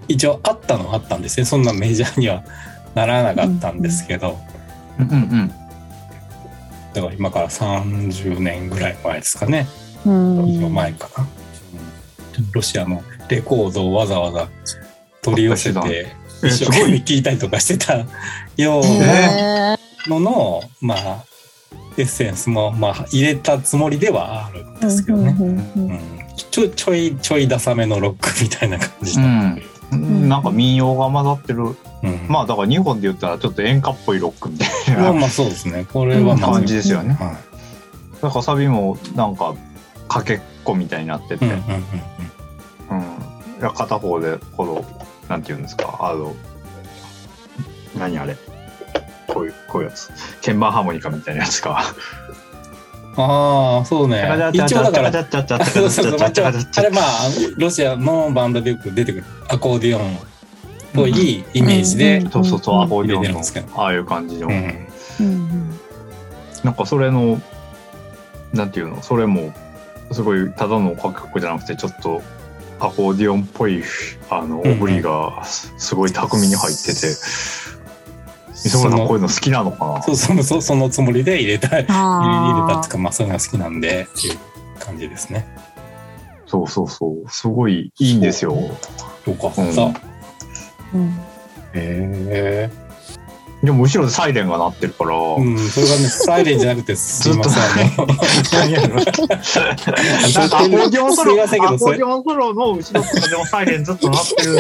[0.08, 1.44] 一応あったのはあったんですね。
[1.44, 2.44] そんなメジャーには
[2.94, 4.38] ならなかったんですけど、
[4.98, 5.52] うんうん
[6.94, 9.66] だから今から30年ぐらい前ですかね。
[10.06, 11.26] うん以上前かな。
[12.52, 14.48] ロシアのレコードをわざわざ
[15.22, 15.80] 取り寄せて、
[16.42, 17.96] え一生懸命聞いたりとかしてた
[18.56, 21.24] ようなのの、まあ、
[21.96, 25.36] エッセンスも、まあ、入れたつもりではあるんですけどね。
[25.38, 29.26] うんちょちょいちょいダサめのロックみたいな感じの。
[29.92, 30.28] うん。
[30.28, 31.62] なんか民謡が混ざってる。
[31.62, 35.86] うんまあだから日本で言ったらちょっと演歌っぽいロックみたいなまあまあそうですね。
[35.90, 37.14] これはまあ、感じですよね。
[37.14, 37.38] は
[38.20, 39.54] だからサビもなんか
[40.08, 41.38] かけっこみたいになってい。
[41.38, 41.54] て、うんう
[42.90, 43.14] うん
[43.72, 44.84] 片方でこの
[45.28, 46.34] なんていうんですかあの
[47.96, 48.36] 何あれ
[49.26, 50.10] こういうこういうやつ
[50.44, 51.94] 鍵盤ハーモニカみたいなやつか。
[53.16, 54.28] ああ、そうね。
[54.52, 60.18] 一応だから、あれまあ、ロシアのバンドでよく出てくるアコーディオン
[60.94, 64.48] ぽいイメージで、そうそうそう、アコーディオンのるんですけどああいう感じの、
[66.62, 67.40] なんかそれの
[68.52, 69.52] なんていうのそれも
[70.14, 72.22] すごいただの楽曲じゃなくてちょっと
[72.80, 73.82] アコーディオンっぽい
[74.30, 77.06] あのオブリがすごい巧みに入ってて
[78.64, 80.02] 磯村さんこういうの好きなのかな？
[80.02, 84.38] そうそうそうそのつもりで入れた入れ入れたっていうあかまあそういうのが好きなんでっていう
[84.78, 85.46] 感じですね。
[86.46, 88.54] そうそうそうすごいいいんですよ。
[88.54, 89.62] よかった。
[90.94, 91.08] うん
[91.74, 92.70] へえ。
[93.64, 97.62] でも後ろでサイレンが鳴ってるから、うん、それがね、サイレンじゃなくて、すいません。
[97.62, 98.06] あの
[98.52, 104.56] 何やろなんかアコーディオンソロ、アコーディオンソロの後ろとかでもサイレンずっと鳴ってる。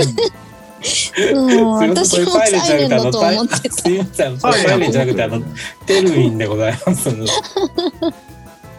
[1.34, 3.74] うん、私もサイレンだと思ってた。
[3.74, 5.42] すいません、それサイレンじゃなくて、あの、
[5.86, 7.10] テルミンでございます。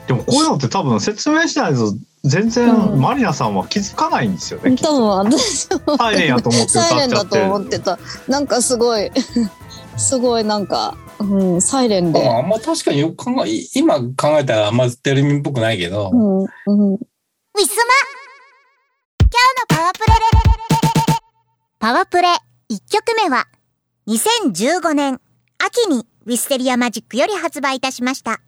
[0.07, 4.75] でもこういうのって多分説明しないと全然うんマリナさんは気づかないんですよね。
[4.75, 7.41] きっ多分私もとサイレンやと思って歌っちサイレンだとゃって。
[7.41, 7.99] 思ってた。
[8.27, 9.11] なんかすごい、
[9.97, 12.27] すごいなんか、うん、サイレンで。
[12.27, 16.93] ああんま確かによく考え、今考えたらあんまテルミンっぽくないけど、うん、うん。
[16.93, 17.93] ウィスマ
[19.19, 20.15] 今日のパワープレ
[21.79, 22.27] パワープレ
[22.71, 23.47] 1曲目は
[24.07, 25.21] 2015年
[25.57, 28.41] 秋にウィステリアマジックより発売いたしました。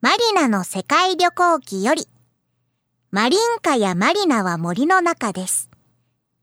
[0.00, 2.06] マリナの世界旅行記より
[3.10, 5.70] マリンカやマリナは森の中です。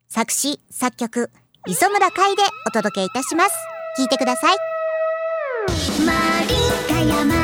[0.09, 1.29] 作詞、作曲、
[1.67, 3.70] 磯村海でお届けいたします。
[3.97, 4.57] 聞いてください。
[6.05, 6.13] マ
[6.47, 6.55] リ
[6.87, 7.40] カ山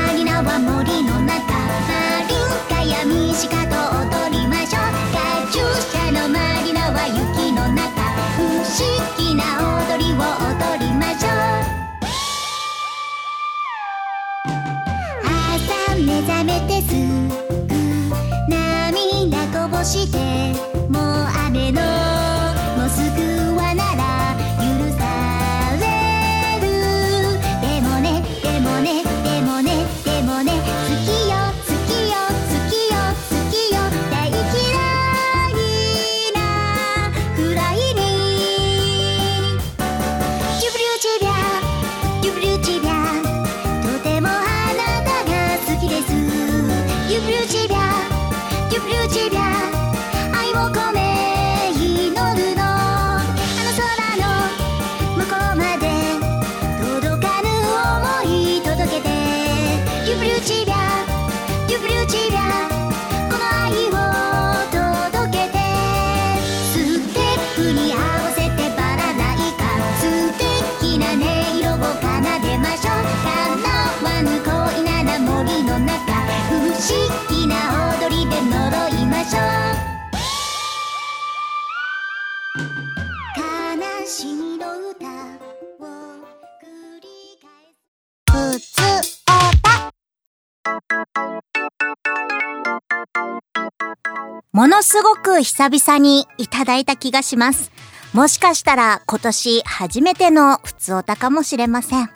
[94.97, 97.71] すごく久々にいただいた気がします。
[98.13, 102.10] もしかしたら今年初めてのふつおたかもしれません。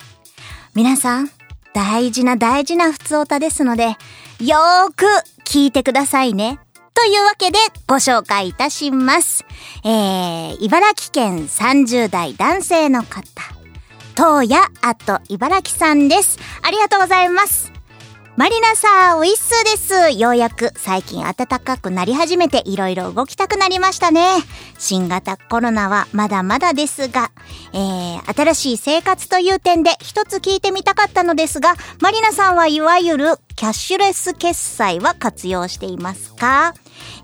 [0.74, 1.30] 皆さん、
[1.74, 3.96] 大事な大事なふつおたですので、
[4.40, 5.04] よーく
[5.44, 6.58] 聞いてくださいね。
[6.92, 9.44] というわけでご紹介いたします。
[9.84, 13.22] えー、茨城県30代男性の方。
[14.16, 16.36] 東野あと茨城さんです。
[16.62, 17.71] ありがとうございます。
[18.42, 19.76] マリナさん、ウィッスーで
[20.10, 20.18] す。
[20.18, 24.20] ようやく最近暖かくなり始めていろいろ動きたくなりましたね。
[24.80, 27.30] 新型コロナはまだまだですが、
[27.72, 36.74] えー、新しい生活という点で一つ聞いてみたかったのですが、マリナさんはいわゆるキャッシュレス決済は活用していますか？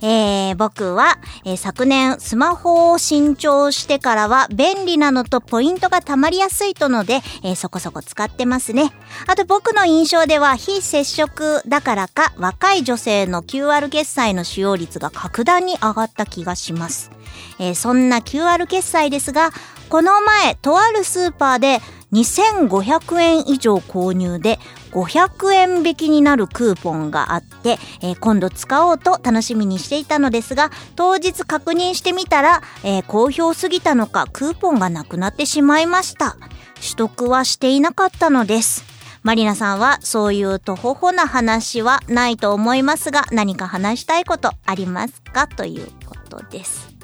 [0.01, 8.93] えー、僕は、えー昨年スマホを新調してからは便利なのとポイントが貯まりやすいとので、えーそこそこ使ってますね。
[9.27, 17.11] あと僕の印象では非接触だからか若い女性の QR 決済の使用率が格段に上がった気がします。
[17.59, 19.51] えーそんな QR 決済ですが、
[19.89, 21.81] この前、とあるスーパーで
[22.13, 24.59] 2500円以上購入で
[24.93, 36.37] 500円引きになるクーポンがあって、えー今度使おうと楽しみにしていたのですが、当日確認してみたら、えー好評すぎたのかクーポンがなくなってしまいました。
[36.77, 38.85] 取得はしていなかったのです。
[39.23, 45.47] マリナさんはそういうとほほな話はないと思いますが、何か話したいことありますか？
[45.47, 46.98] ということです。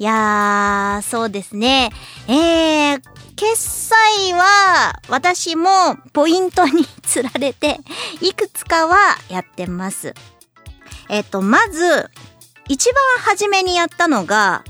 [0.00, 1.90] いやー、そうですね。
[2.28, 3.02] えー、
[3.34, 7.78] 決済は私もポイントにつられて
[8.20, 8.96] いくつかは
[9.28, 10.14] やってます。
[11.08, 12.10] えっと、まず、
[12.68, 14.62] 一番初めにやったのが、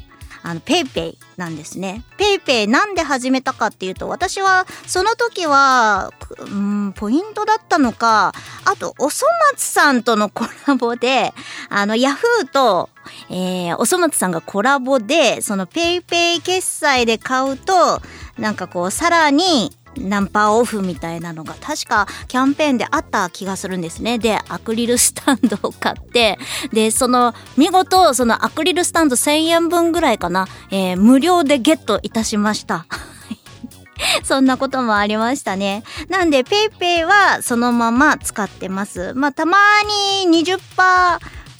[0.43, 2.03] あの、ペイペイなんですね。
[2.16, 8.32] ペイペイなんで始めたかっていうと、私はその時は、うん、ポイントだったのか、
[8.64, 11.32] あと、おそ松さんとのコラボで、
[11.68, 12.91] あの、ヤフーと、
[13.30, 18.01] えー、おそ松さんがコラボで、そのペイペイ決済で買うと、
[18.39, 24.19] なんかこう、さらに、何パーオフみたいなのが確かキャンペーンであった気がするんですね。
[24.19, 26.39] で、アクリルスタンドを買って、
[26.73, 32.87] で、その、見事、そのアクリルスタンド1000円分ぐらいかな、えー無料でゲットいたしました。
[34.23, 35.83] そんなこともありましたね。
[36.09, 39.13] なんで、ペイペイはそのまま使ってます。
[39.15, 39.59] まあ、たま
[40.25, 40.59] に20%、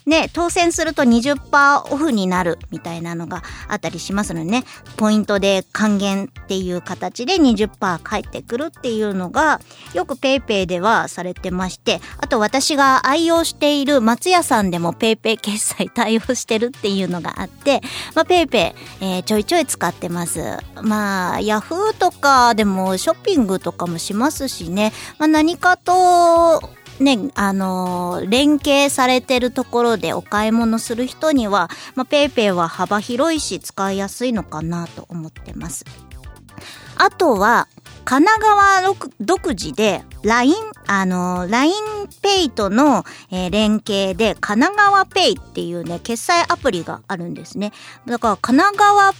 [0.09, 4.64] ね、当選すると20%オフになるみたいなのがあったりしますのでね、
[4.96, 9.61] ポイントで還元っていう形で20%返ってくるっていうのが、
[9.92, 17.82] よくペイペイではされてまして、あと私が愛用している松屋さんでもペイペイ決済対応してるっていうのがあって、
[18.14, 20.40] まあ、ペイペイ、えーちょいちょい使ってます。
[20.80, 35.84] まあ、ヤフーとかでもショッピングとかもしますしね、まあ、何かと、ね、あのー連携されてるところでお買い物する人には、まあ、ペイペイは幅広いし使いやすいのかなと思ってます。
[36.96, 37.68] あとは、
[38.05, 40.55] 神奈川独自で LINE、
[40.86, 47.72] あの、LINEPay との、えー連携で神奈川 Pay っていうね、決済アプリがあるんですね。
[48.07, 49.12] だから神奈川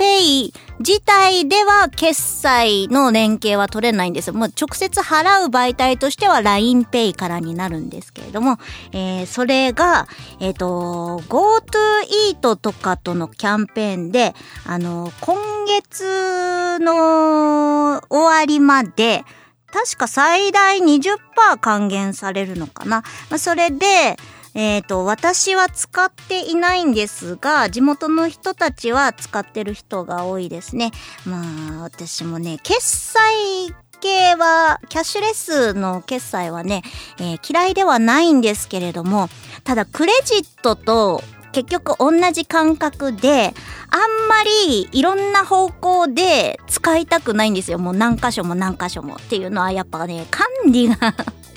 [0.00, 4.32] ペイ自体では決済の連携は取れないんです。
[4.32, 8.56] もう直接払う媒体としては LINEPay からになるんですけれども、
[8.92, 10.08] えーそれが、
[10.40, 14.34] えっ、と、GoTo Eat とかとのキャンペーンで、
[14.64, 15.36] あの、今
[15.66, 19.24] 月の終わりまで、
[19.70, 23.02] 確か最大20%還元されるのかな。
[23.28, 24.16] まあ、それで、
[24.54, 30.90] えっ、と、私は使っていないんですが、地元の人たちは使ってる人が多いですね。
[31.24, 31.42] ま
[31.80, 36.82] あ、私もね、決済系は、キャッシュレスの決済はね、
[37.18, 39.28] えー嫌いではないんですけれども、
[39.64, 41.22] ただクレジットと
[41.52, 43.54] 結局同じ感覚で、
[43.90, 47.78] あんまりいろんな方向で使いたくないんですよ。
[47.78, 50.96] もう何箇所も何箇所もっていうのはやっぱね、管理が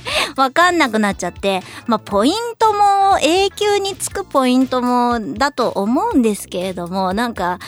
[0.36, 7.60] わかんなくなっちゃって、まあ、ポイントも永久につくポイントもだと思うんですけれども、なんか、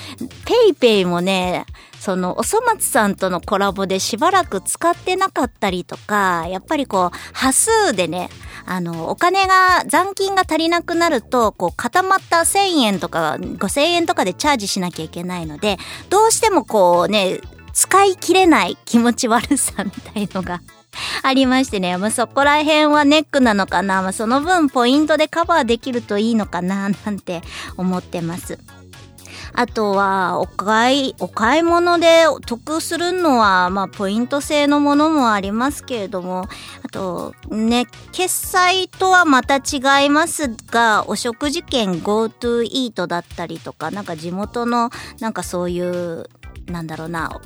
[0.45, 1.65] ペイペイもね、
[1.99, 8.29] その、おそ松さんとのコラボでしばらく使ってなかったりとか、やっぱりこう、端数でね、
[8.65, 15.77] あの、お金が、残金が足りなくなると、こう、固まった1000円とか5000円とかでチャージしなきゃいけないので、
[16.09, 17.39] どうしてもこうね、
[17.73, 20.61] 使い切れない気持ち悪さみたいのが
[21.23, 27.41] ありましてね、まあ、そこら辺はネックなのかな、まあ、その分ポイントでカバーできるといいのかな、 なんて
[27.77, 28.57] 思ってます。
[29.57, 36.45] あとは、お買い、お買い物で得するのは、まあ、ポイント制のものもありますけれども、
[36.83, 44.89] あと、ね、決済とはまた違いますが、お食事券 GoTo Eat だったりとか、なんか地元の、
[45.19, 46.29] なんかそういう、
[46.67, 47.39] なんだろうな、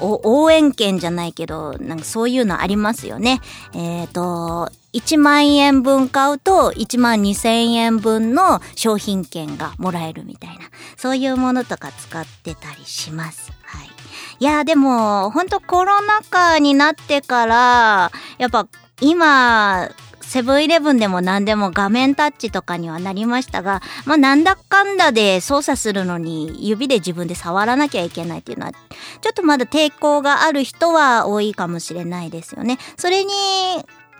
[0.00, 3.40] 応援券じゃないけど、なんかそういうのありますよね。
[3.74, 10.64] えっ、と、1万円分買うと1万2千円分の商品券がもらえるみたいな、
[10.96, 13.52] そういうものとか使ってたりします。
[13.62, 13.88] はい。
[14.40, 18.66] いや、でも、本当コロナ禍になってから、やっぱ
[19.00, 19.88] 今、
[20.30, 28.78] セブンイレブンでも何でも画面タッチとかにはなりましたが、まあなんだかんだで操作するのに指で自分で触らなきゃいけないっていうのは、ちょ
[29.30, 32.78] っとまだ抵抗がある人は多いかもしれないですよね。
[32.96, 33.32] それに、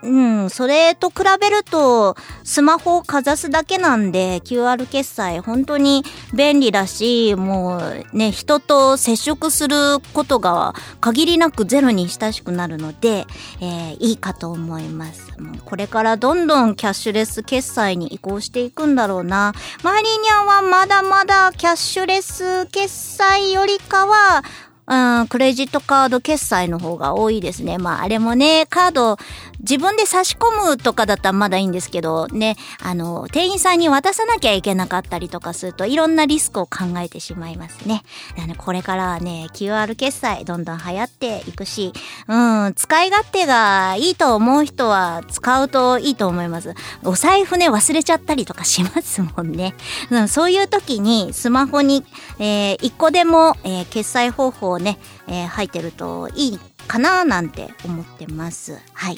[0.03, 9.75] うん、それと比べると、スマホをかざすだけなんで、QR 決済本当に便利だし、もうね、人と接触する
[10.13, 13.25] ことが限りなくゼロに親しくなるので、
[13.61, 15.39] えーいいかと思います。
[15.39, 19.53] もうこれからどんどんキャッシュレス決済に移行していくんだろうな。
[19.83, 24.43] マリニャはまだまだキャッシュレス決済よりかは、
[24.91, 27.77] うん、クレジットカード決済の方が多いですね。
[27.77, 29.17] まあ、あれもね、カード
[29.61, 38.03] 自分で差し込むとかだったらまだいいんですけど、ね、あの、店員さんに渡さなきゃいけなかったりとかすると、いろんなリスクを考えてしまいますね。
[38.35, 41.93] だねこれからはね、QR 決済どんどん流行っていくし、
[42.27, 46.73] うん、使い勝手がいいと思う人は使うといいと思います。
[47.05, 49.73] お財布ね、忘れちゃったりとかしますもんね。
[50.09, 52.03] うん、そういう時にスマホに、
[52.39, 58.77] えー一個でも、えー決済方法をね、えー入ってるといいかななんて思ってます。
[58.93, 59.17] はい。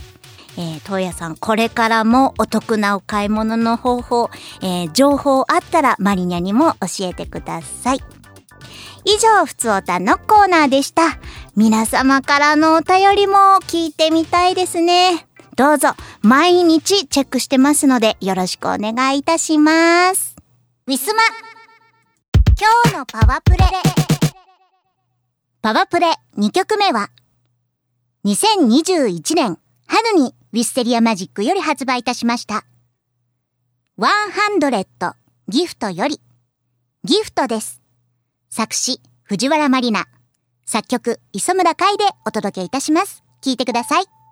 [0.56, 4.30] えー、東野さん、これからもお得なお買い物の方法、
[4.62, 8.00] えー情報あったらマリニャにも教えてください。
[9.06, 11.04] 以上、ふつおたのコーナーでした。
[11.56, 13.36] 皆様からのお便りも
[13.68, 15.28] 聞いてみたいですね。
[15.56, 15.90] どうぞ、
[16.22, 20.36] 毎日チェックしてますので、よろしくお願いいたします。
[20.88, 21.24] ウィスマ
[22.60, 23.58] 今日のパワープレ
[25.64, 26.08] パワプレ
[26.38, 27.08] 2曲目は、
[28.26, 29.58] 2021年
[29.88, 32.66] 春にウィステリアマジックより発売いたしました。
[33.98, 35.14] 100
[35.48, 36.20] ギフトより、
[37.06, 37.82] ギフトです。
[38.50, 40.08] 作詞、藤原まりな。
[40.66, 43.24] 作曲、磯村海でお届けいたします。
[43.40, 44.23] 聴いてください。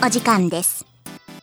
[0.00, 0.86] お時間です。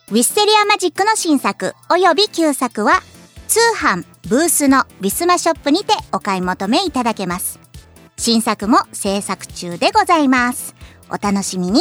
[0.08, 3.02] ウィステリアマジックの新作及び旧作は
[3.48, 7.60] 通販ブースのウィスマショップにてお買い求めいただけます。
[8.16, 10.74] 新作も制作中でございます。
[11.10, 11.80] お楽しみに。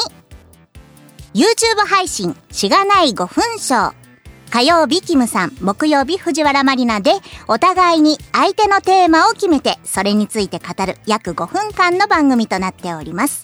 [1.34, 3.94] YouTube 配信しがない5分ショー。
[4.52, 7.14] 火曜日キムさん、木曜日藤原まりなで、
[7.48, 13.44] お互いに相手のテーマを決めて、それについて語る約5分間の番組となっております。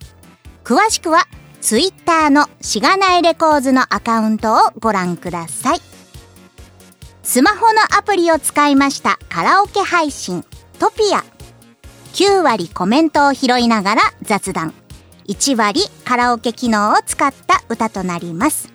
[0.66, 1.28] 詳しくは、
[1.62, 5.80] Twitter のしがないレコーズのアカウントをご覧ください。
[7.24, 10.44] スマホのアプリを使いましたカラオケ配信、
[10.80, 11.24] トピア。
[12.14, 14.74] 9割コメントを拾いながら雑談。
[15.28, 18.74] 1割カラオケ機能を使った歌となります。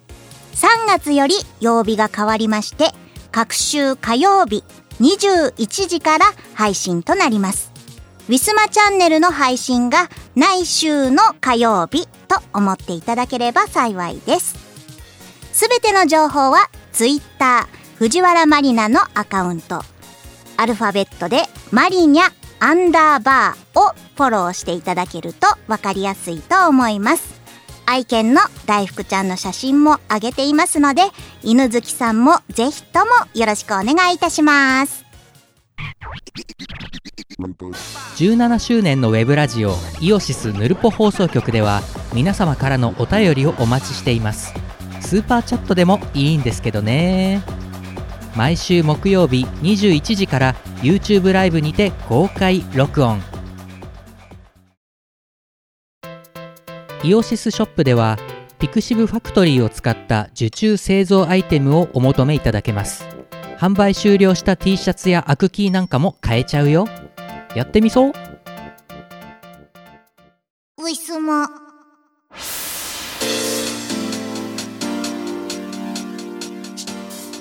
[0.55, 2.93] 3月より曜日が変わりまして、
[3.33, 4.65] 各週火曜日
[5.01, 7.73] 21時から配信となります。
[8.29, 14.55] ウィスマチャンネルの配信が来週の火曜日と思っていただければ幸いです。
[15.55, 17.67] すべての情報は Twitter
[17.97, 19.81] 藤原マリナのアカウント、
[20.59, 22.31] アルファベットでマリニャ
[22.61, 27.41] アンダーバーをフォローしていただけるとわかりやすいと思います。
[27.87, 31.03] 愛犬の大福ちゃんの写真も上げていますので、
[31.43, 35.06] 犬好きさんもぜひともよろしくお願いいたします。
[38.17, 41.83] 17周年のウェブラジオイオシスヌルポ放送局では
[42.15, 44.55] 皆様からのお便りをお待ちしています。
[45.01, 47.43] スーパーチャットでもいいんですけどね。
[48.35, 53.21] 毎週木曜日21時から YouTube ライブにて公開録音。
[57.05, 58.19] イオシスショップでは
[58.59, 63.16] ピクシブファクトリーを使った受注製造アイテムをお求めいただけます。
[63.59, 66.87] 販売終了した T シャツやアクキーなんかも買えちゃうよ
[67.55, 68.13] やってみそう
[70.79, 71.49] ウィスマ。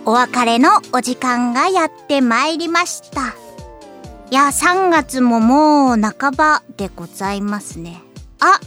[0.08, 3.36] お別れのお時間がやってまいりました。
[4.32, 8.02] いや、3月ももう半ばでございますね。
[8.40, 8.60] あ、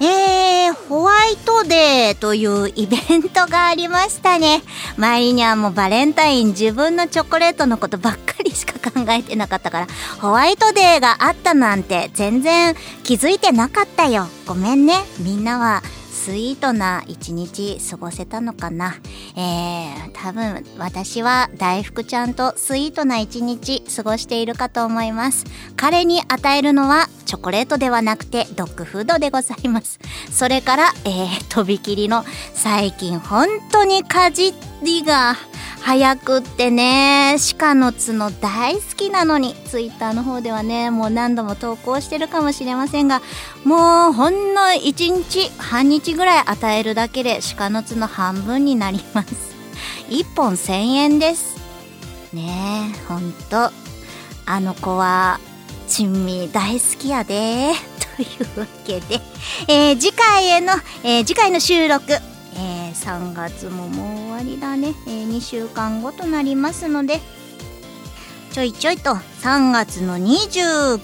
[0.00, 4.62] えー、ホワイトデーというイベントがありましたね。
[4.96, 9.88] 前にはもうバレンタイン自分のチョコレートのことばっかりしか考えてなかったから、
[10.20, 14.28] ホワイトデーがあったなんて全然気づいてなかったよ。
[14.46, 15.04] ごめんね。
[15.18, 15.82] みんなは
[16.18, 18.96] スイートな一日過ごせたのかな？
[19.36, 25.44] えー、多分私は大福ちゃんとスイートな一日過ごしているかと思います。
[25.76, 30.00] 彼に与えるのはチョコレートではなくてドッグフードでございます。
[30.30, 34.52] それから、えー、とびきりの最近本当にかじ
[34.82, 35.34] りが
[35.80, 37.36] 早くってね。
[37.58, 39.54] 鹿の角大好きなのに。
[39.66, 43.20] ツイッターの方ではねもう何度も投稿してるかもしれませんが
[43.64, 49.54] もうほんの1日半日ぐらい与えるだけで鹿の角半分になります。
[50.08, 51.58] 1本1000円です。
[52.32, 53.70] ねえほんと。
[54.46, 55.40] あの子は
[55.88, 57.72] 珍味大好きやで。
[58.16, 58.26] とい
[58.56, 59.20] うわけで、
[59.68, 60.72] えー次回への、
[61.04, 62.04] えー次回の収録。
[62.58, 67.20] えー3月ももう終わりだね、え2週間後となりますので
[68.50, 70.98] ちょいちょいと3月の29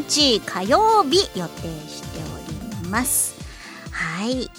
[0.00, 3.36] 日火曜日予定しております。
[3.92, 4.50] はい。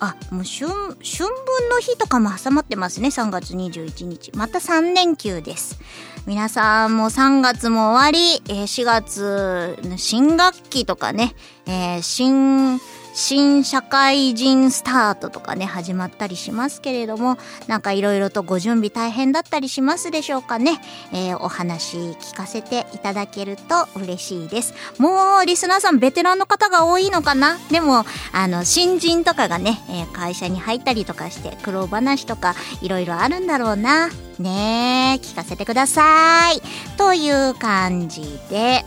[0.00, 3.08] あもう春春分の日とかも挟まってますね。
[3.08, 4.32] 3月21日。
[4.34, 5.78] また3連休です。
[6.26, 11.34] 皆さんも3月も終わり、えー4月新学期とかね、
[11.66, 12.80] えー新
[13.16, 17.38] 新社会人スタートとかね始まったりしますけれども
[17.68, 20.80] なんかいろいろとご準備大変だったりしますでしょうかね、
[21.12, 24.74] えーお話聞かせていただけると嬉しいです。
[24.98, 27.58] もうリスナーさんベテランの方が多いのかな？
[27.70, 34.08] でもあの新人とかがね、えー会社に入ったりとかして苦労話とかいろいろあるんだろうな。
[34.38, 36.60] ねえ聞かせてください。
[36.96, 38.84] という感じで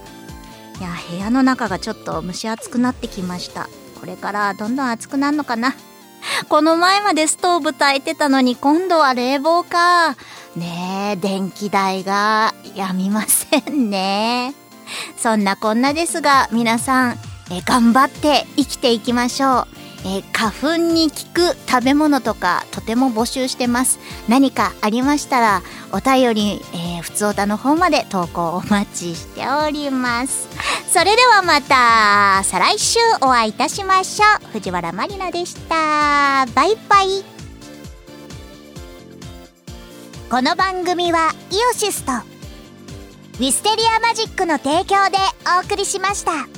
[0.80, 3.68] いや部屋の中がちょっと蒸し暑くなってきました。
[4.00, 5.74] これからどんどん暑くなるのかな。
[6.48, 10.16] この前までストーブ焚いてたのに今度は冷房か。
[10.56, 14.54] ねえ電気代がやみませんね。
[15.16, 17.18] そんなこんなですが皆さん
[17.50, 19.77] え頑張って生きていきましょう。
[20.04, 23.98] えー花粉に効く食べ物とかとても募集してます。
[24.28, 30.48] 何かありましたらお便り、えー、ふつおたの方まで投稿お待ちしております。
[30.88, 34.52] それではまた再来週お会いいたしましょう。
[34.52, 36.46] 藤原まりなでした。
[36.54, 37.24] バイバイ。
[40.30, 45.16] この番組はイオシスとウィステリアマジックの提供で
[45.58, 46.57] お送りしました。